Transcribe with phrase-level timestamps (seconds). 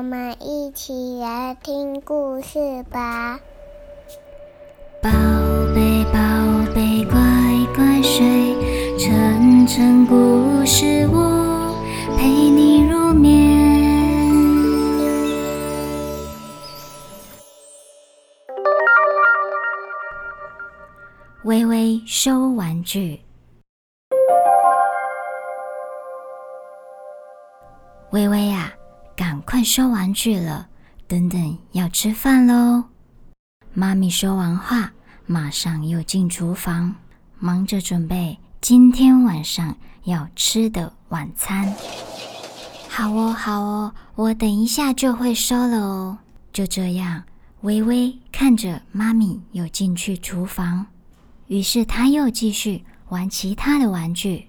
[0.00, 3.38] 我们一起来听故事吧。
[5.02, 5.10] 宝
[5.74, 6.18] 贝，宝
[6.74, 7.20] 贝，乖
[7.76, 11.76] 乖睡，晨晨故事屋
[12.16, 13.60] 陪你入眠。
[21.44, 23.20] 微微收玩具。
[28.12, 28.72] 微微呀，
[29.20, 30.66] 赶快收玩具了，
[31.06, 32.84] 等等要吃饭喽！
[33.74, 34.90] 妈咪说完话，
[35.26, 36.94] 马上又进厨房，
[37.38, 41.70] 忙着准备今天晚上要吃的晚餐。
[42.88, 46.16] 好哦，好哦，我等一下就会收了哦。
[46.50, 47.22] 就这样，
[47.60, 50.86] 微微看着妈咪又进去厨房，
[51.48, 54.48] 于是她又继续玩其他的玩具。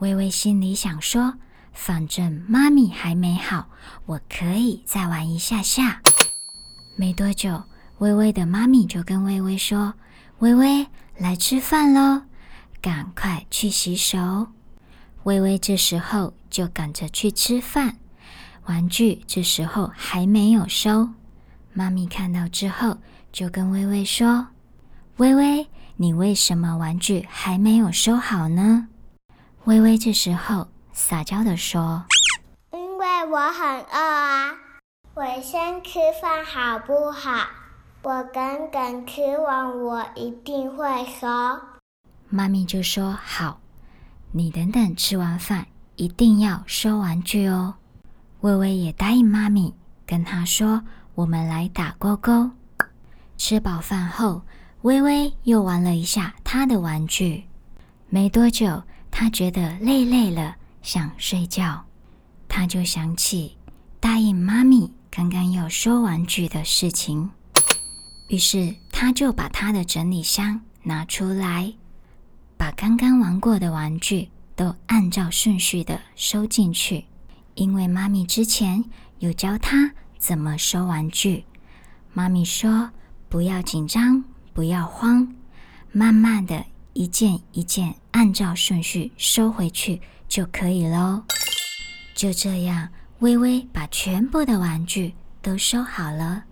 [0.00, 1.32] 微微心里想说。
[1.80, 3.68] 反正妈咪还没好，
[4.04, 6.02] 我可以再玩一下下。
[6.96, 7.62] 没多久，
[7.98, 9.94] 微微的妈咪就跟微微说
[10.40, 12.22] ：“微微，来吃饭喽，
[12.82, 14.48] 赶快去洗手。”
[15.22, 17.96] 微微这时候就赶着去吃饭，
[18.66, 21.08] 玩具这时候还没有收。
[21.72, 22.98] 妈咪看到之后
[23.32, 24.48] 就跟微微说
[25.18, 28.88] ：“微微，你为什么玩具还没有收好呢？”
[29.64, 30.68] 微微这时候。
[30.98, 32.04] 撒娇地说
[32.74, 34.50] ：“因为我很饿啊，
[35.14, 37.46] 我先吃饭好不好？
[38.02, 41.28] 我等等吃完，我一定会收。”
[42.28, 43.60] 妈咪就说：“好，
[44.32, 47.74] 你等等吃完饭一定要收玩具哦。”
[48.42, 49.72] 微微也答应妈咪，
[50.04, 50.82] 跟她说
[51.14, 52.50] ：“我们来打勾勾。”
[53.38, 54.42] 吃饱饭后，
[54.82, 57.44] 微微又玩了一下她的玩具。
[58.08, 60.56] 没多久，她觉得累累了。
[60.82, 61.84] 想睡觉，
[62.48, 63.56] 他就想起
[64.00, 67.30] 答应妈咪刚刚要收玩具的事情，
[68.28, 71.72] 于是他就把他的整理箱拿出来，
[72.56, 77.04] 把刚刚玩过的玩具都按照顺序的收进去。
[77.54, 78.84] 因为妈咪之前
[79.18, 81.44] 有教他怎么收玩具，
[82.12, 82.90] 妈咪说
[83.28, 84.22] 不要紧张，
[84.54, 85.34] 不要慌，
[85.90, 86.64] 慢慢的
[86.98, 90.00] 一件一件按照顺序收回去。
[90.28, 91.22] 就可以喽。
[92.14, 92.86] 就这样，
[93.20, 96.44] 微微把全部的玩具都收好了。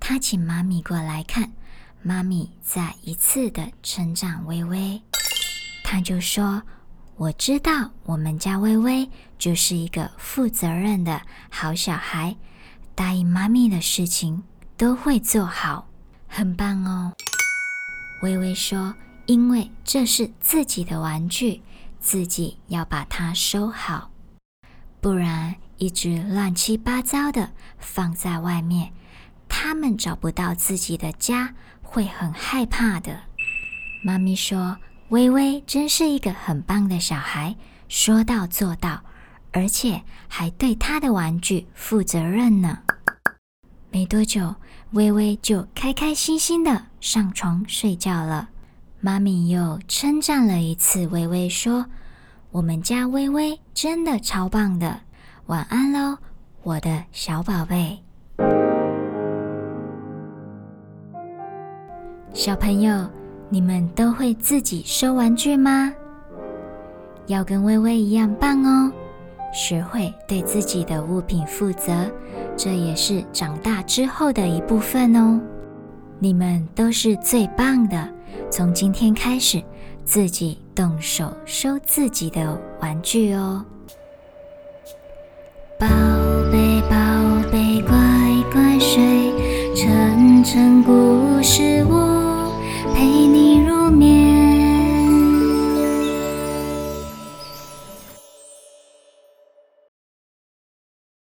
[0.00, 1.52] 她请妈咪过来看，
[2.00, 4.98] 妈咪再一次的称赞微微。
[5.84, 6.62] 她就说
[7.16, 9.06] ：“我知道我们家微微
[9.38, 11.20] 就是一个负责任的
[11.50, 12.34] 好小孩，
[12.94, 14.42] 答应妈咪的事情
[14.78, 15.86] 都会做好，
[16.26, 17.12] 很棒哦。”
[18.24, 18.94] 微微说
[19.26, 21.62] ：“因为这是自己的玩具。”
[22.02, 24.10] 自己要把它收好，
[25.00, 28.92] 不然一直乱七八糟的放在外面，
[29.48, 33.20] 他们找不到自己的家，会很害怕的。
[34.02, 34.76] 妈咪说
[35.10, 37.54] ：“微微真是一个很棒的小孩，
[37.88, 39.04] 说到做到，
[39.52, 42.80] 而且还对他的玩具负责任呢。”
[43.92, 44.56] 没多久，
[44.90, 48.48] 微微就开开心心的上床睡觉了。
[49.04, 51.84] 妈咪又称赞了一次微微，说
[52.52, 55.00] ：“我们家微微真的超棒的，
[55.46, 56.16] 晚安喽，
[56.62, 57.98] 我的小宝贝。”
[62.32, 63.10] 小朋友，
[63.48, 65.92] 你们都会自己收玩具吗？
[67.26, 68.92] 要跟微微一样棒哦，
[69.52, 72.08] 学会对自己的物品负责，
[72.56, 75.40] 这也是长大之后的一部分哦。
[76.20, 78.08] 你们都是最棒的。
[78.52, 79.62] 从今天开始，
[80.04, 83.64] 自己动手收自己的玩具哦。
[85.78, 85.86] 宝
[86.52, 86.96] 贝，宝
[87.50, 87.96] 贝，乖
[88.52, 89.32] 乖睡，
[89.74, 91.81] 晨晨故事。